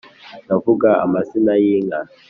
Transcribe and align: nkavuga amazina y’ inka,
nkavuga 0.45 0.89
amazina 1.05 1.53
y’ 1.61 1.65
inka, 1.75 1.99